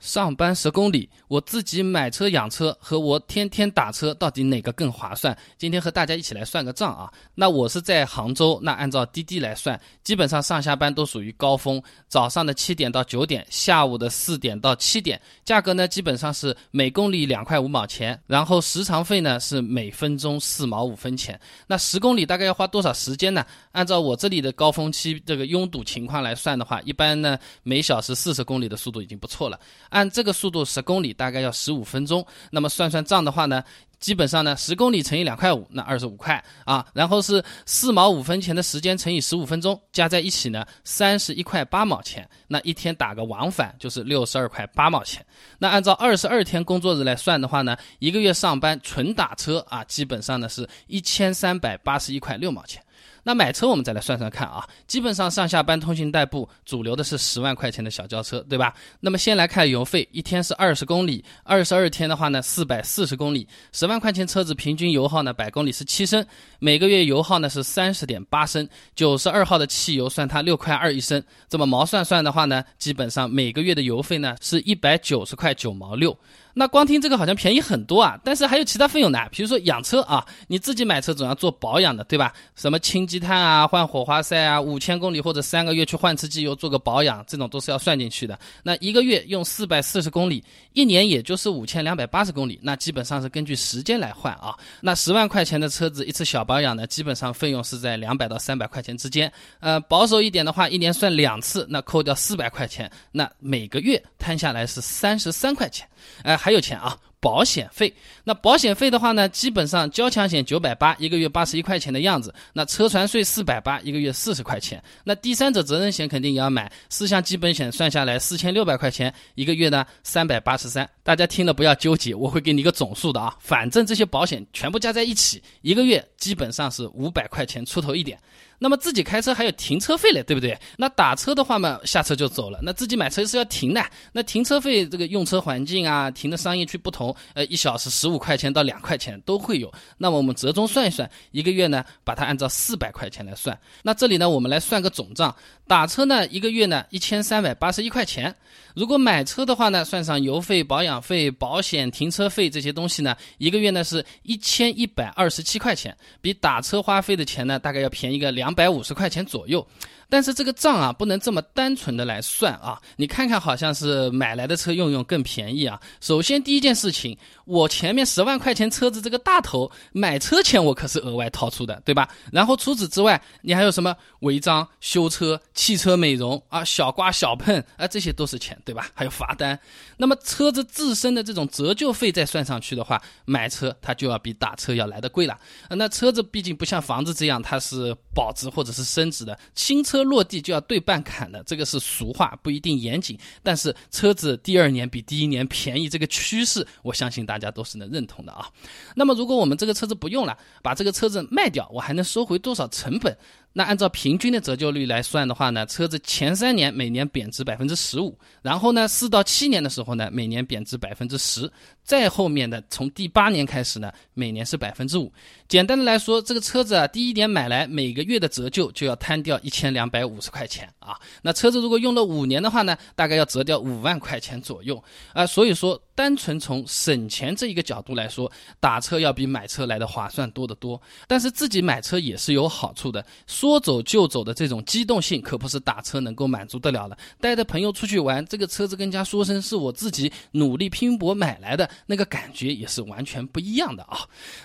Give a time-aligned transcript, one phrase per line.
[0.00, 5.36] 上班十公里，我自己买车养车和我天天打车，到底哪个更划算？
[5.58, 7.12] 今天和大家一起来算个账啊。
[7.34, 21.38] 那我是在杭州，那按照滴滴来算，基本上上下班都属于高峰，早上的七点到九点，下午的四点到七点，价格呢基本上是每公里两块五毛钱，然后时长费呢是每分钟四毛五分钱。
[21.66, 23.44] 那十公里大概要花多少时间呢？
[23.72, 29.60] 按照我这里的高峰期这个拥堵情况来算的话，一般呢每小时四十公里的速度已经不错了。
[29.90, 32.26] 按这个速度，十公里大概要十五分钟。
[32.50, 33.62] 那么算算账的话呢，
[33.98, 36.84] 基本上呢，十公里乘以两块五，那二十五块啊。
[36.94, 42.28] 然后是四毛五分钱的时间乘以十五分钟，加在一起呢，三十一块八毛钱。
[42.48, 45.24] 那一天打个往返就是六十二块八毛钱。
[45.58, 52.82] 那按照二十二天工作日来算的话呢，一个月上班纯打车啊，基本上呢是一千三百八十一块六毛钱。
[53.22, 58.74] 那买车我们再来算算看啊，基本上上下班通勤代步，主流的是十万块钱的小轿车，对吧？
[59.00, 66.24] 那么先来看油费，一天是二十公里，二十二天的话呢，四百四十公里，十万块钱车子平均油耗呢，百公里是七升，
[66.58, 76.16] 每个月油耗呢是三十点八升，九十二号的汽油算它六块二一升，这么毛算算的话呢，基本上每个月的油费呢是一百九十块九毛六。
[76.52, 82.32] 那光听这个好像便宜很多啊，但是还有其他费用呢，比如说养车啊，你自己买车总要做保养的，对吧？
[82.56, 88.38] 什么清积碳啊、换火花塞啊，五千公里或者三个月去换次机油做个保养，这种都是要算进去的。
[88.62, 94.56] 那一个月用四百四十公里，一年也就是五千两百八十公里，那基本上是根据时间来换啊。
[94.80, 99.32] 那十万块钱的车子一次小保养呢，基本上费用是在两百到三百块钱之间。
[99.60, 105.86] 呃，保守一点的话，一年算两次，那扣掉四百块钱，那每个月摊下来是三十三块钱。
[106.24, 106.40] 哎。
[106.40, 107.92] 还有钱啊，保险费。
[108.24, 112.34] 那保险费的话呢，基本上交强险九百八，一个月八十一块钱的样子。
[112.52, 114.82] 那车船税四百八，一个月四十块钱。
[115.04, 120.88] 那第三者责任险肯定也要买，四项基本险算下来四千六百块钱，一个月呢三百八十三。
[121.02, 128.18] 大家听了不要纠结，我会给你一个总数的啊，反正这些保险全部加在一起，一个月基本上是五百块钱出头一点。
[128.62, 130.54] 那么自己开车还有停车费嘞，对不对？
[130.76, 132.60] 那打车的话嘛，下车就走了。
[132.62, 133.82] 那自己买车是要停的，
[134.12, 139.72] 那停车费这个用车环境啊，停的商业区不同，呃，一小时十五块钱到两块钱都会有。
[139.98, 143.58] 那么我们折中算一算，一个月呢，把它按照四百块钱来算。
[143.82, 145.34] 那这里呢，我们来算个总账，
[145.66, 148.34] 打车呢，一个月呢一千三百八十一块钱。
[148.74, 159.66] 如果买车的话呢，算上油费、保养费、保险、停车费这些东西呢，一个月呢是一千一百二十七块钱，比打车花费的钱呢，大概要便宜个两百五十块钱左右。
[160.12, 162.76] 但是这个账啊，不能这么单纯的来算啊！
[162.96, 165.80] 你看看，好像是买来的车用用更便宜啊。
[166.00, 166.99] 首先第一件事情，
[167.44, 172.08] 我前面十万块钱车子这个大头买车钱我可是额外掏出的，对吧？
[172.32, 178.90] 然后除此之外，你还有什么违章、修车、汽车美容啊、小刮小碰啊，这些都是钱，对吧？
[178.92, 179.58] 还有罚单。
[179.96, 185.38] 那么车子自身的这种折旧费再算上去的话，买车它就要比打车要来的贵了。
[185.68, 190.00] 那车子毕竟不像房子这样，它是保值或者是升值的，新车。
[190.10, 193.16] 落地就要对半砍的，这个是俗话，不一定严谨。
[193.44, 198.50] 但是车子第二年比第一年便宜，这个趋势，我我相信大家都是能认同的啊。
[198.96, 203.16] 那么如果我们这个车子不用了，把这个车子卖掉，我还能收回多少成本？
[203.52, 211.50] 那按照平均的折旧率来算的话呢，车子前三年每年贬值百分之十五，然后呢四到七年的时候呢每年贬值百分之十，
[211.82, 215.12] 再后面的从第八年开始呢每年是百分之五。
[215.48, 220.96] 简单的来说，这个车子啊第一年买来每个月的折旧就要摊掉一千两百五十块钱啊。
[221.20, 224.80] 那车子如果用了五年的话呢，大概要折掉五万块钱左右
[225.12, 225.26] 啊。
[225.26, 228.30] 所以说，单纯从省钱这一个角度来说，
[228.60, 230.80] 打车要比买车来的划算多得多。
[231.08, 233.04] 但是自己买车也是有好处的。
[233.40, 236.98] 说走就走的这种机动性，可不是打车能够满足得了的。
[237.18, 244.00] 带着朋友出去玩，这个车子跟家说声是我自己努力拼搏买来的，那个感觉也是完全不一样的啊。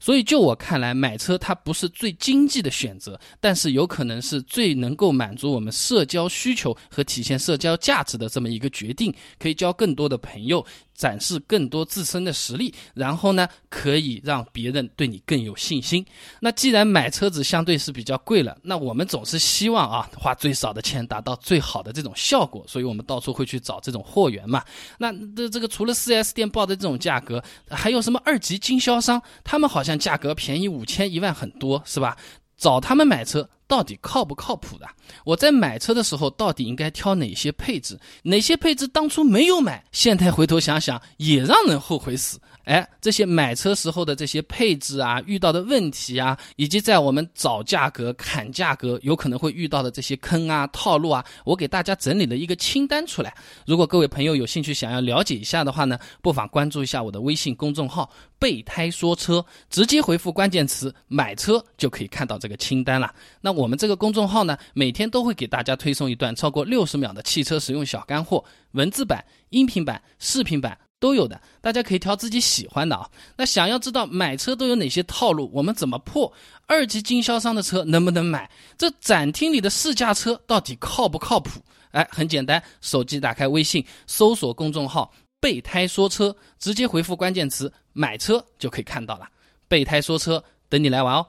[0.00, 10.66] 所以就我看来，买车它不是最经济的选择，但是有可能是最能够满足我们社交需求和体现社交价值的这么一个决定，可以交更多的朋友。
[11.00, 16.04] 展示更多自身的实力，然后呢，可以让别人对你更有信心。
[16.40, 24.62] 那既然买车子相对是比较贵了，那我们总是希望啊，花最少的钱达到最好的这种效果，所以我们到处会去找这种货源嘛。
[24.98, 29.22] 那这这个除了 4S 店报的这种价格，还有什么二级经销商？
[29.42, 32.14] 他们好像价格便宜五千一万很多，是吧？
[32.58, 33.48] 找他们买车。
[33.70, 34.86] 到底靠不靠谱的？
[35.24, 37.96] 我在买车的时候到底应该挑哪些配置？
[38.24, 42.40] 哪些配置当初没有买，现在回头想想也让人后悔死。
[42.64, 53.32] 哎，这些买车时候的这些配置啊，遇到的问题啊，以及在我们找价格、砍价格有可能会遇到的这些坑啊、套路啊，我给大家整理了一个清单出来。
[53.66, 58.08] 如果各位朋友有兴趣想要了解一下的话呢，不妨关注一下我的微信公众号
[58.38, 63.12] “备胎说车”，直接回复关键词“买车”就可以看到这个清单了。
[63.40, 70.78] 那我我们这个公众号呢，每天都会给大家推送一段超过六十秒的汽车使用小干货，文字版、音频版、视频版。
[70.98, 73.08] 都有的，大家可以挑自己喜欢的啊。
[73.34, 76.30] 那想要知道买车都有哪些套路，我们怎么破？
[76.66, 78.50] 二级经销商的车能不能买？
[78.76, 81.58] 这展厅里的试驾车到底靠不靠谱？
[81.92, 85.10] 哎，很简单，手机打开微信，搜索公众号
[85.40, 89.26] “备胎说车”，直接回复关键词“买车”就可以看到了。
[89.68, 91.26] 备胎说车，等你来玩哦。